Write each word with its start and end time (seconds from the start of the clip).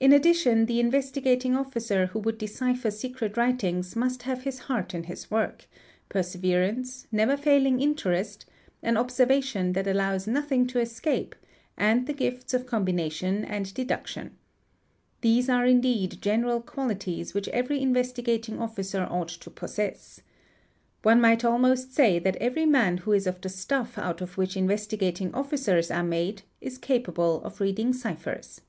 In 0.00 0.12
addition 0.12 0.66
the 0.66 0.78
Investigating 0.78 1.56
Officer 1.56 2.06
who 2.06 2.20
would 2.20 2.38
decipher 2.38 2.88
secret 2.88 3.36
writings 3.36 3.96
must 3.96 4.22
have 4.22 4.44
his 4.44 4.60
heart 4.60 4.94
in 4.94 5.02
his 5.02 5.22
7 5.22 5.34
work, 5.36 5.66
perseverance, 6.08 7.08
never 7.10 7.36
failing 7.36 7.80
interest; 7.80 8.46
an 8.80 8.96
observation 8.96 9.72
that 9.72 9.88
allows_ 9.88 10.26
nothing 10.32 10.68
to 10.68 10.78
escape, 10.78 11.34
and 11.76 12.06
the 12.06 12.12
gifts 12.12 12.54
of 12.54 12.64
combination 12.64 13.44
and 13.44 13.74
deduction. 13.74 14.36
These 15.20 15.48
are 15.48 15.66
indeed 15.66 16.22
general 16.22 16.60
qualities 16.60 17.34
which 17.34 17.48
every 17.48 17.82
Investigating 17.82 18.60
Officer 18.60 19.02
ought 19.10 19.26
to 19.30 19.50
'possess. 19.50 20.20
One 21.02 21.20
might 21.20 21.44
almost 21.44 21.92
say 21.92 22.20
that 22.20 22.36
every 22.36 22.66
man 22.66 22.98
who 22.98 23.10
is 23.10 23.26
of 23.26 23.40
the 23.40 23.48
stuff 23.48 23.98
out 23.98 24.20
of 24.20 24.30
4 24.30 24.42
which 24.42 24.56
Investigating 24.56 25.34
Officers 25.34 25.90
are 25.90 26.04
made 26.04 26.42
is 26.60 26.78
capable 26.78 27.42
of 27.42 27.60
reading 27.60 27.92
ciphers. 27.92 28.60